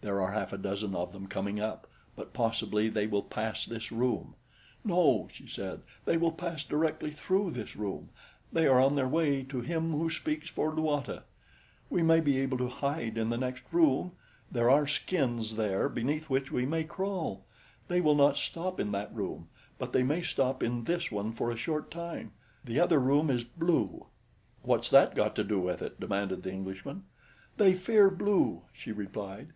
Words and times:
"There 0.00 0.20
are 0.20 0.32
half 0.32 0.52
a 0.52 0.58
dozen 0.58 0.96
of 0.96 1.12
them 1.12 1.28
coming 1.28 1.60
up; 1.60 1.86
but 2.16 2.32
possibly 2.32 2.88
they 2.88 3.06
will 3.06 3.22
pass 3.22 3.64
this 3.64 3.92
room." 3.92 4.34
"No," 4.84 5.28
she 5.32 5.46
said, 5.46 5.82
"they 6.06 6.16
will 6.16 6.32
pass 6.32 6.64
directly 6.64 7.12
through 7.12 7.52
this 7.52 7.76
room 7.76 8.08
they 8.52 8.66
are 8.66 8.80
on 8.80 8.96
their 8.96 9.06
way 9.06 9.44
to 9.44 9.60
Him 9.60 9.92
Who 9.92 10.10
Speaks 10.10 10.48
for 10.48 10.72
Luata. 10.72 11.22
We 11.88 12.02
may 12.02 12.18
be 12.18 12.38
able 12.40 12.58
to 12.58 12.66
hide 12.66 13.16
in 13.16 13.30
the 13.30 13.36
next 13.36 13.62
room 13.70 14.10
there 14.50 14.68
are 14.68 14.88
skins 14.88 15.54
there 15.54 15.88
beneath 15.88 16.28
which 16.28 16.50
we 16.50 16.66
may 16.66 16.82
crawl. 16.82 17.44
They 17.86 18.00
will 18.00 18.16
not 18.16 18.38
stop 18.38 18.80
in 18.80 18.90
that 18.90 19.14
room; 19.14 19.50
but 19.78 19.92
they 19.92 20.02
may 20.02 20.22
stop 20.22 20.64
in 20.64 20.82
this 20.82 21.12
one 21.12 21.30
for 21.30 21.52
a 21.52 21.56
short 21.56 21.92
time 21.92 22.32
the 22.64 22.80
other 22.80 22.98
room 22.98 23.30
is 23.30 23.44
blue." 23.44 24.06
"What's 24.62 24.90
that 24.90 25.14
go 25.14 25.28
to 25.28 25.44
do 25.44 25.60
with 25.60 25.80
it?" 25.80 26.00
demanded 26.00 26.42
the 26.42 26.50
Englishman. 26.50 27.04
"They 27.56 27.74
fear 27.74 28.10
blue," 28.10 28.62
she 28.72 28.90
replied. 28.90 29.48